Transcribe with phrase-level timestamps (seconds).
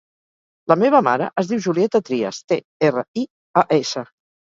[0.71, 2.57] La meva mare es diu Julieta Trias: te,
[2.89, 3.27] erra, i,
[3.63, 4.05] a, essa.